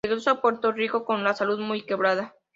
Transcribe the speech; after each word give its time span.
Regresó 0.03 0.31
a 0.31 0.41
Puerto 0.41 0.71
Rico 0.71 1.05
con 1.05 1.23
la 1.23 1.35
salud 1.35 1.59
muy 1.59 1.83
quebrada. 1.83 2.33